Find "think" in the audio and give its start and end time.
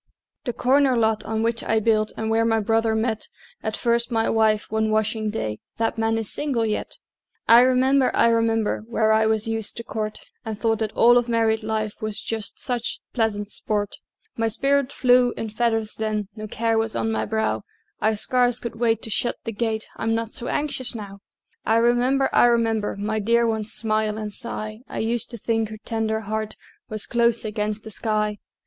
25.37-25.69